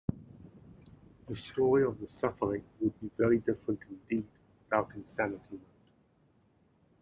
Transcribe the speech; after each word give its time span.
The 1.27 1.35
story 1.35 1.83
of 1.83 1.99
"The 1.99 2.07
Suffering" 2.07 2.63
would 2.79 2.99
be 2.99 3.11
very 3.19 3.37
different 3.37 3.81
indeed 3.87 4.25
without 4.65 4.95
insanity 4.95 5.51
mode. 5.57 5.89